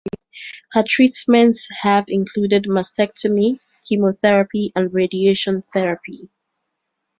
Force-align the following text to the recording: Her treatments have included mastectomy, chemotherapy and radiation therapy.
Her 0.71 0.81
treatments 0.83 1.67
have 1.83 2.05
included 2.07 2.63
mastectomy, 2.63 3.59
chemotherapy 3.83 4.71
and 4.75 4.91
radiation 4.91 5.61
therapy. 5.71 6.31